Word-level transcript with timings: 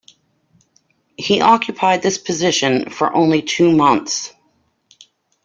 He 1.15 1.41
occupied 1.41 2.01
this 2.01 2.17
position 2.17 2.89
for 2.89 3.13
only 3.13 3.43
two 3.43 3.71
months. 3.71 4.33